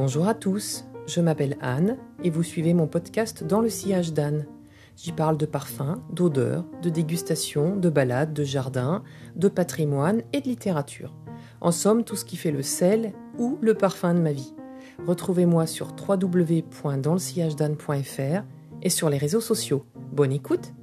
[0.00, 4.46] Bonjour à tous, je m'appelle Anne et vous suivez mon podcast Dans le sillage d'Anne.
[4.96, 9.02] J'y parle de parfums, d'odeurs, de dégustation, de balades, de jardin,
[9.34, 11.16] de patrimoine et de littérature.
[11.60, 14.54] En somme, tout ce qui fait le sel ou le parfum de ma vie.
[15.04, 18.44] Retrouvez-moi sur www.danslesillagedanne.fr
[18.82, 19.84] et sur les réseaux sociaux.
[20.12, 20.74] Bonne écoute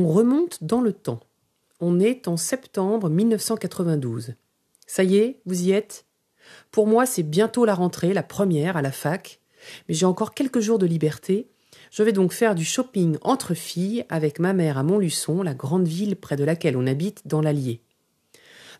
[0.00, 1.18] On remonte dans le temps.
[1.80, 4.34] On est en septembre 1992.
[4.86, 6.06] Ça y est, vous y êtes?
[6.70, 9.40] Pour moi, c'est bientôt la rentrée, la première à la fac,
[9.88, 11.48] mais j'ai encore quelques jours de liberté.
[11.90, 15.88] Je vais donc faire du shopping entre filles avec ma mère à Montluçon, la grande
[15.88, 17.82] ville près de laquelle on habite dans l'Allier.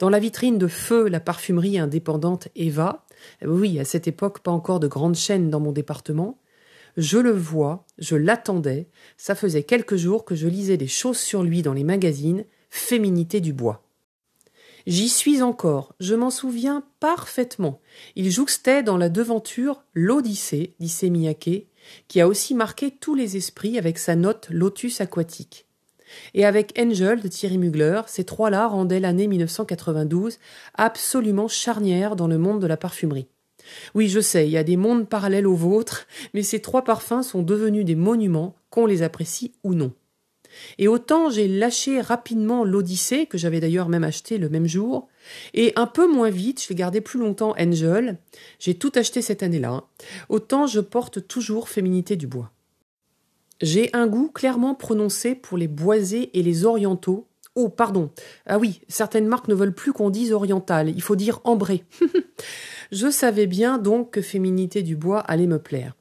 [0.00, 3.06] Dans la vitrine de feu, la parfumerie indépendante Eva,
[3.46, 6.38] oui, à cette époque pas encore de grande chaîne dans mon département,
[6.96, 11.42] je le vois, je l'attendais, ça faisait quelques jours que je lisais des choses sur
[11.42, 13.84] lui dans les magazines, Féminité du bois.
[14.86, 17.80] J'y suis encore, je m'en souviens parfaitement.
[18.16, 21.68] Il jouxtait dans la devanture l'Odyssée d'Issey Miyake,
[22.08, 25.66] qui a aussi marqué tous les esprits avec sa note Lotus aquatique.
[26.34, 30.38] Et avec Angel de Thierry Mugler, ces trois-là rendaient l'année 1992
[30.74, 33.28] absolument charnière dans le monde de la parfumerie.
[33.94, 37.22] Oui, je sais, il y a des mondes parallèles aux vôtres, mais ces trois parfums
[37.22, 39.92] sont devenus des monuments, qu'on les apprécie ou non.
[40.78, 45.08] Et autant j'ai lâché rapidement l'Odyssée, que j'avais d'ailleurs même acheté le même jour,
[45.52, 48.18] et un peu moins vite, je l'ai gardé plus longtemps Angel,
[48.58, 49.84] j'ai tout acheté cette année-là,
[50.28, 52.50] autant je porte toujours Féminité du bois.
[53.60, 57.28] J'ai un goût clairement prononcé pour les boisés et les orientaux.
[57.54, 58.10] Oh, pardon.
[58.46, 61.84] Ah oui, certaines marques ne veulent plus qu'on dise oriental, il faut dire ambré.
[62.92, 65.94] Je savais bien donc que Féminité du bois allait me plaire.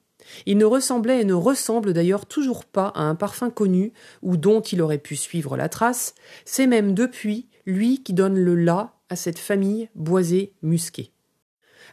[0.45, 4.61] Il ne ressemblait et ne ressemble d'ailleurs toujours pas à un parfum connu ou dont
[4.61, 6.15] il aurait pu suivre la trace,
[6.45, 11.11] c'est même depuis lui qui donne le la à cette famille boisée musquée.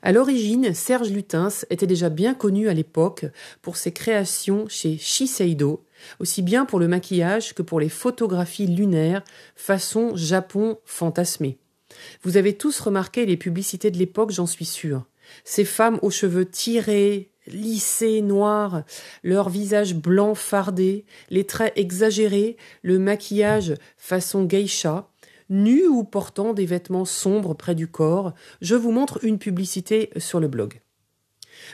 [0.02, 3.26] À l'origine, Serge Lutens était déjà bien connu à l'époque
[3.60, 5.84] pour ses créations chez Shiseido,
[6.20, 9.22] aussi bien pour le maquillage que pour les photographies lunaires
[9.56, 11.58] façon Japon fantasmé.
[12.22, 15.04] Vous avez tous remarqué les publicités de l'époque, j'en suis sûre.
[15.44, 18.82] Ces femmes aux cheveux tirés, lissés, noirs,
[19.22, 25.08] leur visage blanc fardé, les traits exagérés, le maquillage façon geisha,
[25.48, 30.40] nus ou portant des vêtements sombres près du corps, je vous montre une publicité sur
[30.40, 30.80] le blog.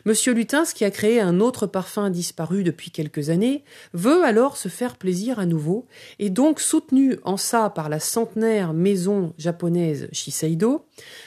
[0.04, 4.68] Monsieur Lutens, qui a créé un autre parfum disparu depuis quelques années, veut alors se
[4.68, 5.86] faire plaisir à nouveau,
[6.18, 10.86] et donc soutenu en ça par la centenaire maison japonaise Shiseido,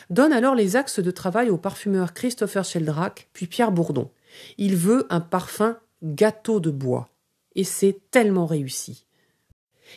[0.09, 4.09] donne alors les axes de travail au parfumeur Christopher Sheldrake, puis Pierre Bourdon.
[4.57, 7.09] Il veut un parfum gâteau de bois.
[7.55, 9.05] Et c'est tellement réussi.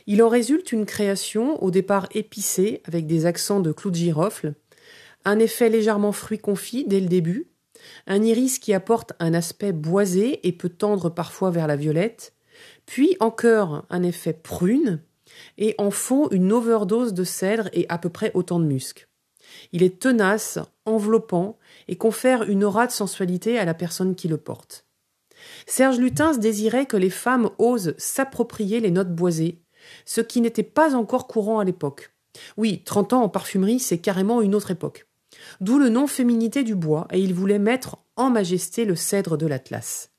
[0.07, 4.55] Il en résulte une création au départ épicée avec des accents de clous de girofle,
[5.25, 7.52] un effet légèrement fruit confit dès le début,
[8.07, 12.35] un iris qui apporte un aspect boisé et peut tendre parfois vers la violette,
[12.87, 15.01] puis en cœur un effet prune,
[15.59, 19.09] et en fond une overdose de cèdre et à peu près autant de musc.
[19.73, 24.37] Il est tenace, enveloppant, et confère une aura de sensualité à la personne qui le
[24.37, 24.87] porte.
[25.67, 29.61] Serge Lutens désirait que les femmes osent s'approprier les notes boisées,
[30.05, 32.13] ce qui n'était pas encore courant à l'époque.
[32.57, 35.07] Oui, trente ans en parfumerie, c'est carrément une autre époque
[35.61, 39.47] d'où le nom féminité du bois, et il voulait mettre en majesté le cèdre de
[39.47, 40.11] l'Atlas.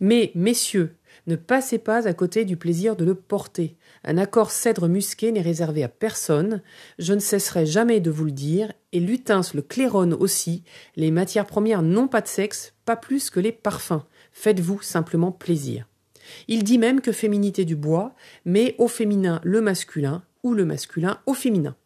[0.00, 3.76] Mais, messieurs, ne passez pas à côté du plaisir de le porter.
[4.04, 6.62] Un accord cèdre musqué n'est réservé à personne,
[6.98, 10.64] je ne cesserai jamais de vous le dire, et Lutens le claironne aussi,
[10.96, 14.02] les matières premières n'ont pas de sexe, pas plus que les parfums.
[14.32, 15.86] Faites-vous simplement plaisir.
[16.48, 18.14] Il dit même que féminité du bois,
[18.44, 21.76] mais au féminin le masculin, ou le masculin au féminin.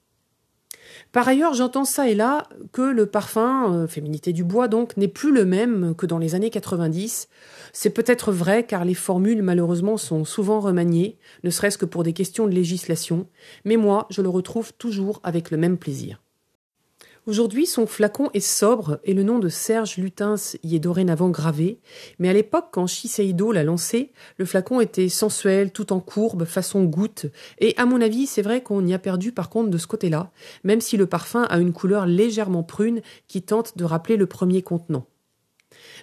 [1.16, 5.08] Par ailleurs, j'entends ça et là que le parfum, euh, féminité du bois donc, n'est
[5.08, 7.28] plus le même que dans les années 90.
[7.72, 12.12] C'est peut-être vrai car les formules malheureusement sont souvent remaniées, ne serait-ce que pour des
[12.12, 13.28] questions de législation,
[13.64, 16.20] mais moi je le retrouve toujours avec le même plaisir.
[17.26, 21.80] Aujourd'hui, son flacon est sobre et le nom de Serge Lutens y est dorénavant gravé,
[22.20, 26.84] mais à l'époque, quand Shiseido l'a lancé, le flacon était sensuel, tout en courbe, façon
[26.84, 27.26] goutte,
[27.58, 30.30] et à mon avis, c'est vrai qu'on y a perdu par contre de ce côté-là,
[30.62, 34.62] même si le parfum a une couleur légèrement prune qui tente de rappeler le premier
[34.62, 35.08] contenant.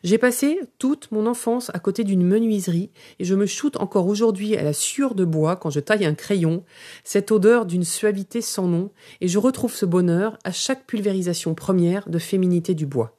[0.04, 4.58] J'ai passé toute mon enfance à côté d'une menuiserie et je me shoote encore aujourd'hui
[4.58, 6.66] à la sueur de bois quand je taille un crayon,
[7.06, 8.92] cette odeur d'une suavité sans nom,
[9.22, 13.18] et je retrouve ce bonheur à chaque pulvérisation première de féminité du bois.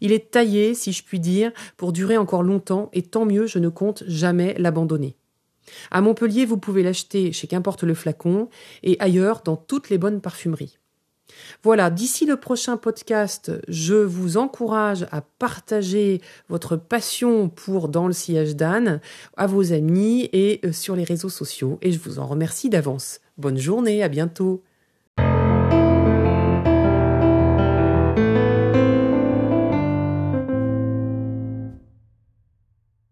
[0.00, 3.58] Il est taillé, si je puis dire, pour durer encore longtemps, et tant mieux, je
[3.58, 5.16] ne compte jamais l'abandonner.
[5.90, 8.48] À Montpellier, vous pouvez l'acheter chez qu'importe le flacon
[8.82, 10.78] et ailleurs dans toutes les bonnes parfumeries.
[11.62, 18.12] Voilà, d'ici le prochain podcast, je vous encourage à partager votre passion pour Dans le
[18.12, 19.00] sillage d'âne
[19.36, 23.20] à vos amis et euh, sur les réseaux sociaux et je vous en remercie d'avance.
[23.38, 24.62] Bonne journée, à bientôt.